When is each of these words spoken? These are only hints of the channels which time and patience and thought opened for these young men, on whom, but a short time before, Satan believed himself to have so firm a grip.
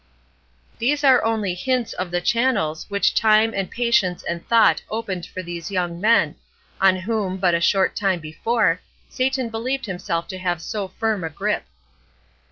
These 0.79 1.03
are 1.03 1.23
only 1.23 1.53
hints 1.53 1.93
of 1.93 2.09
the 2.09 2.21
channels 2.21 2.87
which 2.89 3.13
time 3.13 3.53
and 3.53 3.69
patience 3.69 4.23
and 4.23 4.43
thought 4.47 4.81
opened 4.89 5.27
for 5.27 5.43
these 5.43 5.69
young 5.69 6.01
men, 6.01 6.37
on 6.81 6.95
whom, 6.95 7.37
but 7.37 7.53
a 7.53 7.61
short 7.61 7.95
time 7.95 8.19
before, 8.19 8.79
Satan 9.09 9.49
believed 9.49 9.85
himself 9.85 10.27
to 10.29 10.39
have 10.39 10.59
so 10.59 10.87
firm 10.87 11.23
a 11.23 11.29
grip. 11.29 11.65